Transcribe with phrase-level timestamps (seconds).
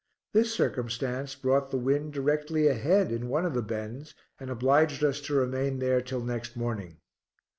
[0.33, 5.21] This circumstance brought the wind directly ahead in one of the bends and obliged us
[5.21, 6.97] to remain there till next morning.